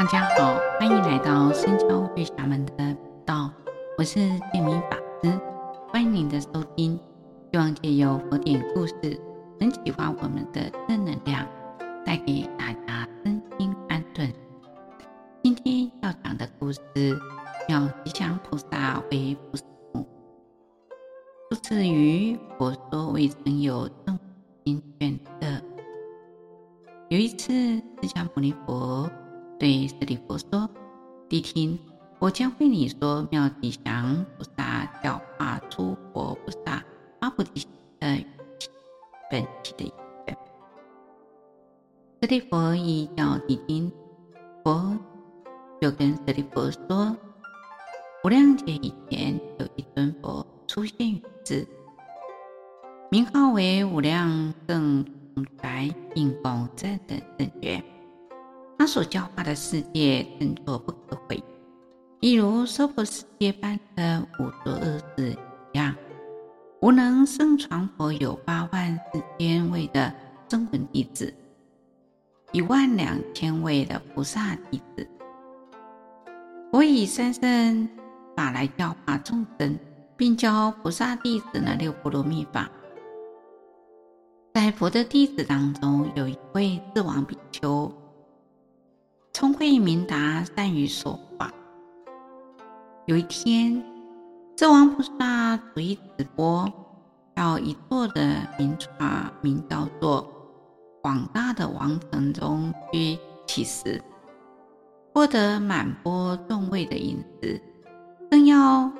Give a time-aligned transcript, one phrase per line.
[0.00, 3.50] 大家好，欢迎来到僧敲月下门的频道，
[3.98, 4.14] 我是
[4.50, 5.38] 建明法师，
[5.90, 6.98] 欢迎您的收听。
[7.52, 8.94] 希望借由佛典故事，
[9.58, 11.46] 能启发我们的正能量，
[12.06, 14.32] 带给大家身心安顿。
[15.42, 16.80] 今天要讲的故事，
[17.68, 20.08] 叫吉祥菩萨为不死母，
[21.50, 24.18] 出自于《佛说未曾有正
[24.64, 25.48] 经卷二》。
[27.10, 29.10] 有一次，释迦牟尼佛
[29.60, 30.66] 对舍利弗说
[31.28, 31.78] ：“谛听，
[32.18, 36.82] 我将为你说妙吉祥菩萨教化诸佛菩萨
[37.20, 37.66] 发菩提
[38.00, 38.24] 的
[39.30, 39.92] 本体的因
[40.26, 40.38] 缘。”
[42.22, 43.92] 舍利弗一教谛听，
[44.64, 44.96] 佛
[45.78, 47.14] 就跟舍利弗说
[48.24, 51.68] ：“无量劫以前，有一尊佛出现于世，
[53.10, 55.04] 名号为无量胜。”
[55.62, 57.82] 来应供正等正觉，
[58.80, 61.44] 他所教化的世界正作不可毁，
[62.20, 65.36] 一如娑婆世界般的五浊恶世
[65.74, 65.94] 一样。
[66.80, 70.10] 无能胜传佛有八万四千位的
[70.48, 71.30] 声闻弟子，
[72.52, 75.06] 一万两千位的菩萨弟子。
[76.72, 77.86] 佛以三乘
[78.34, 79.78] 法来教化众生，
[80.16, 82.66] 并教菩萨弟子呢六波罗蜜法。
[84.54, 87.92] 在佛的弟子当中，有一位智王比丘，
[89.40, 91.50] 聪慧明达，善于说话。
[93.06, 93.82] 有一天，
[94.54, 96.70] 智王菩萨主意直播
[97.34, 100.30] 到一座的名传名叫做
[101.00, 103.98] 广大的王城中去乞食，
[105.14, 107.58] 获得满钵众味的饮食。
[108.30, 108.92] 正要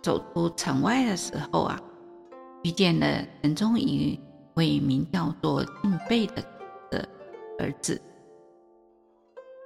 [0.00, 1.80] 走出城外的时候啊，
[2.62, 4.16] 遇见了城中一。
[4.54, 6.42] 位名叫做敬贝的
[6.90, 7.08] 的
[7.60, 8.00] 儿子，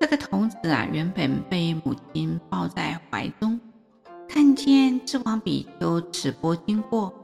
[0.03, 3.61] 这个童子啊，原本被母亲抱在怀中，
[4.28, 7.14] 看见智王比丘持钵经过，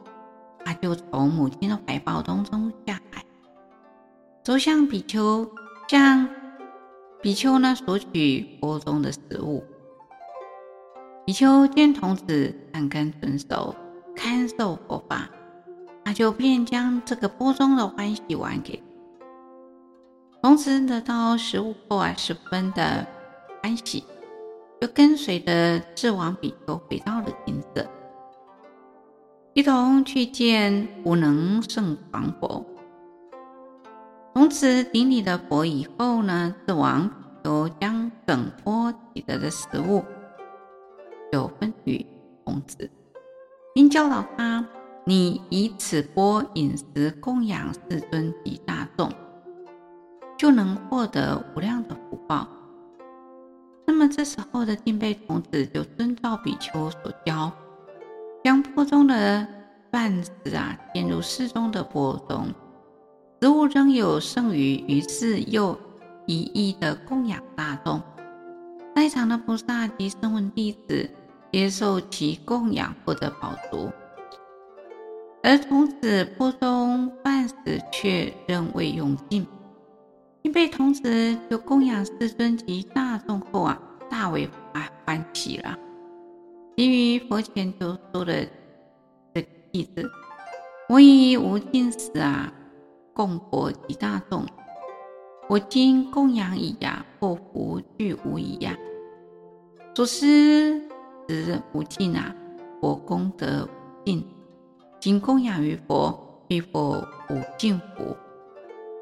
[0.64, 3.24] 他就从母亲的怀抱当中下来，
[4.44, 5.50] 走向比丘，
[5.88, 6.28] 向
[7.20, 9.64] 比丘呢索取钵中的食物。
[11.26, 13.74] 比丘见童子善根纯熟，
[14.14, 15.28] 堪受佛法。
[16.04, 18.80] 他就便将这个钵中的欢喜丸给
[20.40, 23.04] 童子，得到食物后啊，十分的
[23.60, 24.04] 欢喜，
[24.80, 27.84] 就跟随着智王比丘回到了金色，
[29.52, 32.64] 一同去见无能胜王佛。
[34.32, 40.04] 童子顶礼了佛以后呢，智王比丘将整钵取得的食物
[41.32, 42.06] 就分与
[42.44, 42.88] 童子，
[43.74, 44.64] 并教导他。
[45.04, 49.10] 你以此钵饮食供养世尊及大众，
[50.38, 52.46] 就能获得无量的福报。
[53.84, 57.50] 那么这时候的敬贝童子就遵照比丘所教，
[58.44, 59.46] 将钵中的
[59.90, 62.46] 饭食啊垫入室中的钵中，
[63.42, 65.76] 食物仍有剩余，于是又
[66.26, 68.00] 一意的供养大众。
[68.94, 71.08] 在场的菩萨及声闻弟子
[71.50, 73.90] 接受其供养，获得饱足。
[75.42, 79.46] 而童子钵中饭食却仍未用尽，
[80.48, 83.78] 净贝童子就供养世尊及大众后啊，
[84.08, 85.78] 大为啊欢喜了。
[86.74, 88.48] 基于佛前就说的
[89.34, 90.10] 这个偈子
[90.88, 92.50] ：“我以无尽时啊，
[93.12, 94.46] 供佛及大众。
[95.50, 98.74] 我今供养已呀，祸福具无已呀。
[99.94, 100.80] 所施
[101.28, 102.34] 食无尽啊，
[102.80, 104.26] 佛功德无尽。”
[104.98, 108.16] 今供养于佛，彼佛无尽福。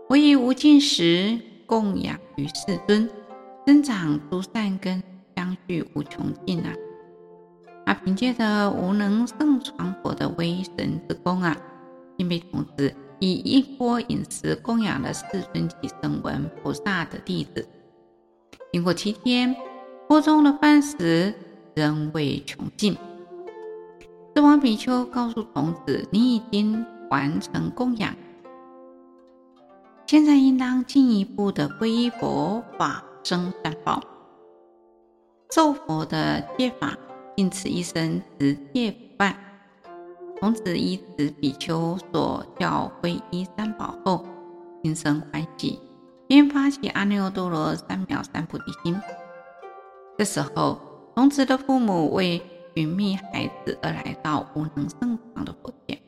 [0.08, 1.36] 我以无尽食
[1.66, 3.10] 供养于世尊，
[3.66, 5.02] 增长诸善根，
[5.36, 6.72] 相续无穷尽啊！
[7.86, 11.56] 啊，凭借着无能胜传佛的威神之功啊，
[12.16, 17.66] 净贝童子以一钵饮食供养了世尊及声闻菩萨的弟子。
[18.72, 19.56] 经过七天，
[20.06, 21.34] 锅中的饭食
[21.74, 22.96] 仍未穷尽。
[24.36, 28.14] 智王比丘告诉童子：“你已经完成供养，
[30.06, 34.00] 现在应当进一步的皈依佛法僧三宝，
[35.50, 36.96] 受佛的戒法，
[37.36, 39.36] 尽此一生持戒不犯。”
[40.40, 44.24] 童子依此比丘所教皈依三宝后，
[44.84, 45.80] 心生欢喜，
[46.28, 48.96] 便发起阿耨多罗三藐三菩提心。
[50.16, 50.78] 这时候，
[51.16, 52.40] 童子的父母为
[52.76, 55.98] 寻觅孩子而来到无能胜传的佛前，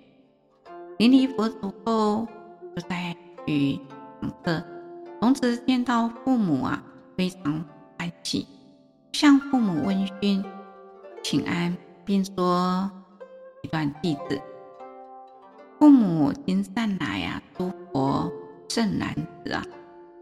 [0.99, 2.29] 临离佛足后，
[2.77, 3.17] 就在
[3.49, 3.81] 于
[4.21, 4.63] 旁侧。
[5.21, 6.83] 童子见到父母啊，
[7.17, 7.65] 非常
[7.99, 8.47] 欢起，
[9.13, 10.45] 向父母问讯
[11.23, 12.89] 请安，并说
[13.63, 14.41] 一段偈子
[15.81, 18.31] ：“父母今善来啊，诸佛
[18.69, 19.13] 圣男
[19.45, 19.65] 子啊！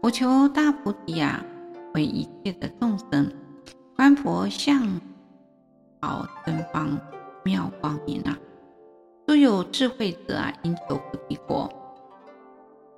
[0.01, 1.43] 我求大菩提啊，
[1.93, 3.31] 为一切的众生，
[3.95, 4.99] 观佛像
[6.01, 6.99] 好真方
[7.43, 8.35] 妙光明啊！
[9.27, 11.69] 诸有智慧者啊，应求菩提果。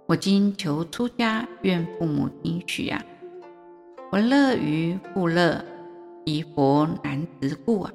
[0.10, 3.00] 我今求出家，愿父母听许啊！
[4.12, 5.64] 我乐于父乐，
[6.26, 7.94] 以佛难值故啊！”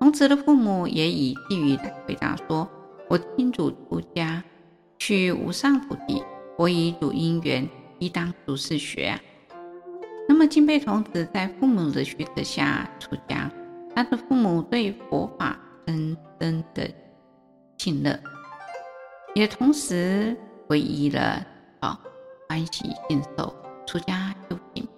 [0.00, 2.66] 同时的父母也以偈语来回答说
[3.10, 4.42] ：“我听主出家，
[4.96, 6.22] 去无上菩提，
[6.56, 7.68] 我以主因缘，
[7.98, 9.14] 亦当如是学。”
[10.26, 13.52] 那么钦佩童子在父母的许可下出家，
[13.94, 16.90] 他的父母对佛法深深的
[17.76, 18.18] 信乐，
[19.34, 20.34] 也同时
[20.68, 21.44] 皈依了，
[21.80, 21.98] 好
[22.48, 23.54] 欢喜信受
[23.86, 24.88] 出家修行。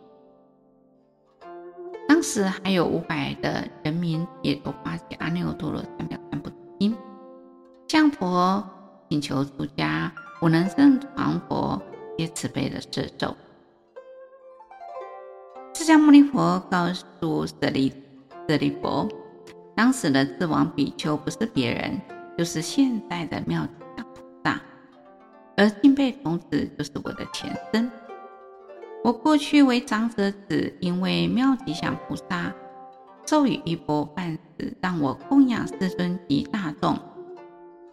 [2.08, 6.96] 当时还有五百的人民也都发起阿耨多罗三藐三菩提心，
[7.88, 8.64] 向佛
[9.08, 10.12] 请求出家。
[10.42, 11.80] 无能胜常佛
[12.18, 13.34] 皆慈悲的摄受。
[15.72, 17.90] 释迦牟尼佛告诉舍利
[18.46, 19.08] 舍利弗，
[19.74, 21.98] 当时的智王比丘不是别人，
[22.36, 23.66] 就是现在的妙
[23.96, 24.60] 大菩萨，
[25.56, 27.90] 而敬佩童子就是我的前身。
[29.02, 32.52] 我过去为长者子，因为妙吉祥菩萨
[33.24, 36.98] 授予一波半世，让我供养世尊及大众。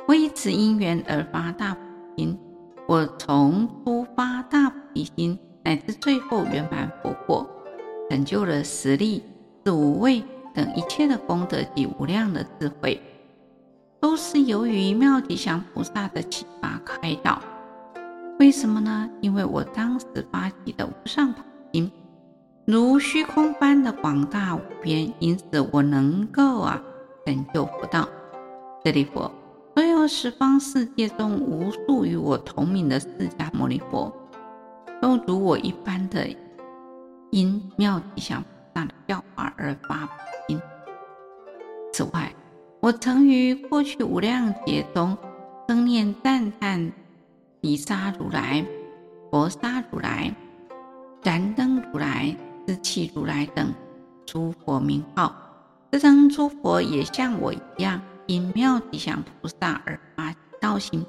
[0.08, 1.82] 我以此因缘而发大菩
[2.16, 2.40] 提心。
[2.88, 7.50] 我从初发大菩提心，乃至最后圆满佛果，
[8.10, 9.24] 成就了十力、
[9.64, 10.22] 四无畏
[10.54, 13.02] 等一切的功德及无量的智慧，
[14.02, 17.42] 都是由于妙吉祥菩萨的启发开导。
[18.40, 19.10] 为什么呢？
[19.22, 21.42] 因为我当时发起的无上菩
[21.72, 21.92] 提，
[22.66, 26.82] 如虚空般的广大无边，因此我能够啊
[27.26, 28.08] 成就佛道。
[28.84, 29.32] 舍利弗，
[29.76, 33.08] 所有十方世界中无数与我同名的释
[33.38, 34.12] 迦牟尼佛，
[35.02, 36.28] 都如我一般的
[37.30, 40.12] 因妙吉祥菩萨的教化而发菩
[40.48, 40.60] 提。
[41.94, 42.34] 此外，
[42.82, 45.16] 我曾于过去无量劫中
[45.70, 46.92] 生念赞叹。
[47.64, 48.62] 毗沙如来、
[49.32, 50.36] 佛沙如来、
[51.24, 52.36] 燃灯如来、
[52.68, 53.74] 智气如来等
[54.26, 55.34] 诸佛名号，
[55.90, 61.06] 这等诸佛也像我一样，因妙吉祥菩萨而发道心，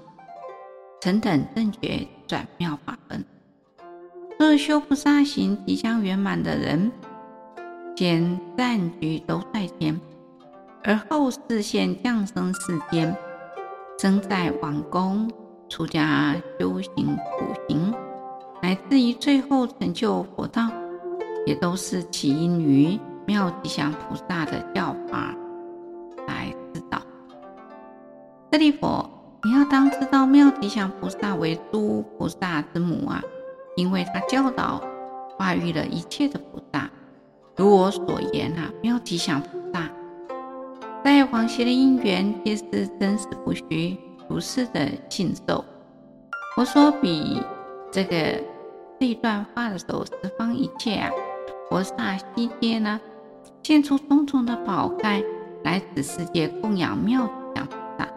[1.01, 3.25] 成等正觉转妙法门。
[4.39, 6.93] 若修菩萨行即将圆满的人，
[7.97, 10.01] 先暂居都在天，
[10.85, 13.13] 而后示现降生世间，
[13.99, 15.29] 生在王宫。
[15.75, 17.93] 出家修行苦行，
[18.63, 20.71] 乃至于最后成就佛道，
[21.45, 25.35] 也都是起因于妙吉祥菩萨的教法
[26.29, 27.03] 来指导。
[28.53, 29.11] 舍利佛，
[29.43, 33.21] 你要当知道妙吉祥菩萨为诸菩萨之母啊，
[33.75, 34.81] 因为他教导
[35.37, 36.89] 化育了一切的菩萨。
[37.57, 39.91] 如我所言啊，妙吉祥菩萨
[41.03, 43.99] 在往昔的因缘皆是真实不虚。
[44.29, 45.65] 如是的信受，
[46.57, 47.43] 我所比
[47.93, 48.41] 这个
[48.99, 51.11] 这段话的时候，十方一切啊，
[51.69, 53.01] 菩萨悉皆呢，
[53.63, 55.23] 现出种种的宝盖
[55.63, 58.09] 来使世界供养妙吉祥菩萨。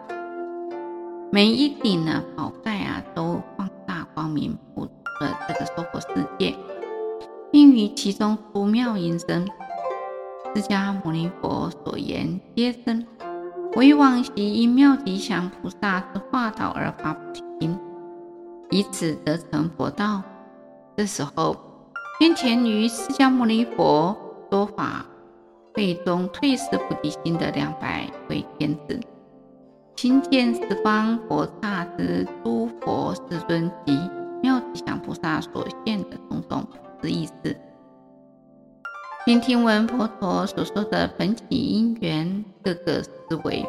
[1.30, 6.06] 每一顶呢宝盖啊，都放大光明，普度了这个娑婆世
[6.38, 6.54] 界，
[7.52, 9.46] 并于其中出妙音声。
[10.54, 13.06] 释迦牟尼佛所言皆真。
[13.78, 17.78] 我于往昔因妙吉祥菩萨之化导而发菩提心，
[18.70, 20.20] 以此得成佛道。
[20.96, 21.56] 这时候，
[22.18, 24.16] 先前于释迦牟尼佛
[24.50, 25.06] 说法
[25.74, 28.98] 会中退失菩提心的两百位天子，
[29.94, 33.96] 亲见十方佛刹之诸佛世尊及
[34.42, 37.56] 妙吉祥菩萨所现的种种普施义事。
[39.28, 43.12] 并听闻佛陀所说的本起因缘，各个思
[43.44, 43.62] 维，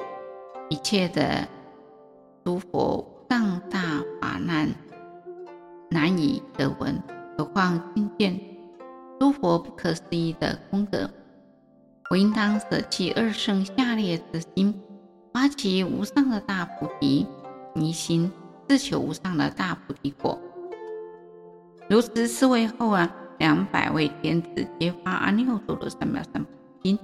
[0.70, 1.46] 一切的
[2.46, 4.70] 诸佛上大法难
[5.90, 6.98] 难以得闻，
[7.38, 8.40] 何况听见
[9.20, 11.10] 诸佛不可思议的功德？
[12.10, 14.74] 我应当舍弃二圣下劣之心，
[15.34, 17.28] 发起无上的大菩提
[17.76, 18.32] 一心，
[18.66, 20.40] 自求无上的大菩提果。
[21.90, 23.14] 如此思维后啊。
[23.40, 26.50] 两百位天子皆发阿耨多罗三藐三菩
[26.82, 27.00] 提心，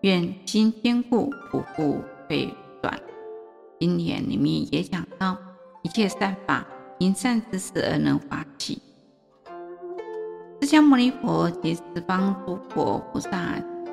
[0.00, 2.52] 愿心坚固，不复退
[2.82, 2.98] 转。
[3.78, 5.36] 经典里面也讲到，
[5.82, 6.66] 一切善法
[6.98, 8.80] 因善知识而能发起。
[10.62, 13.30] 释迦牟尼佛及十方诸佛菩萨，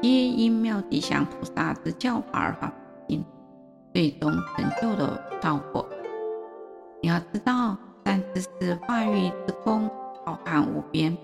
[0.02, 2.74] 皆因妙吉祥菩萨之教法而发
[3.10, 3.22] 心，
[3.94, 5.86] 最终成就的道果。
[7.02, 9.90] 你要知道，善知识化育之功
[10.26, 11.18] 浩瀚无边。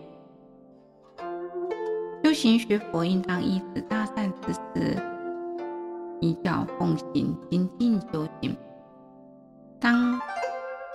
[2.29, 5.01] 修行学佛应当依止大善知识，
[6.19, 8.55] 依教奉行，精进修行。
[9.79, 10.21] 当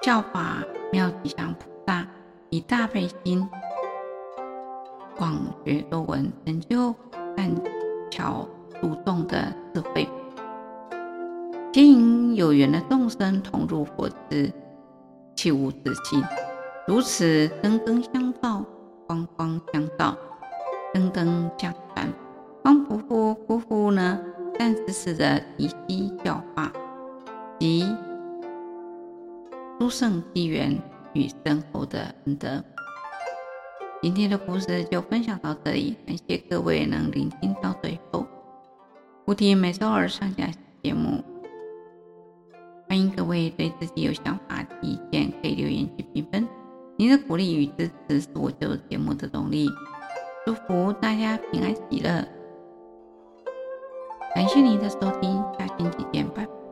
[0.00, 0.62] 教法
[0.92, 2.06] 妙吉祥菩萨
[2.50, 3.44] 以大悲心，
[5.16, 6.94] 广学多闻，成就
[7.36, 7.52] 善
[8.12, 8.48] 巧
[8.80, 10.08] 度众的智慧，
[11.72, 14.52] 接引有缘的众生同入佛智，
[15.34, 16.22] 契悟自性，
[16.86, 18.23] 如此根根相，
[20.94, 22.08] 灯灯相传，
[22.62, 24.16] 方不负辜负呢
[24.56, 26.72] 善知识的提携教化
[27.58, 27.84] 及
[29.76, 30.80] 殊胜机缘
[31.12, 32.62] 与深厚的恩德。
[34.00, 38.24] 今天的故事就分享到这里，感谢各位能聆听到最后。
[39.24, 40.48] 菩提每周二上架
[40.80, 41.24] 节目，
[42.88, 46.46] 欢迎各位对自己有想法意见可以留言及评分，
[46.96, 49.68] 您的鼓励与支持是我做节目的动力。
[50.46, 52.22] 祝福大家平安喜乐，
[54.34, 56.63] 感谢您的收听，下星期见，拜拜。